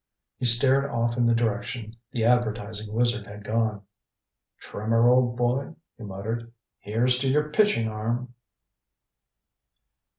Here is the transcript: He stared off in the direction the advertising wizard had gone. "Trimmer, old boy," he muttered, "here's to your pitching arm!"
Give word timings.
He 0.39 0.45
stared 0.45 0.89
off 0.89 1.15
in 1.15 1.27
the 1.27 1.35
direction 1.35 1.95
the 2.09 2.23
advertising 2.25 2.91
wizard 2.91 3.27
had 3.27 3.43
gone. 3.43 3.83
"Trimmer, 4.59 5.07
old 5.07 5.37
boy," 5.37 5.75
he 5.95 6.03
muttered, 6.03 6.51
"here's 6.79 7.19
to 7.19 7.29
your 7.31 7.51
pitching 7.51 7.87
arm!" 7.87 8.33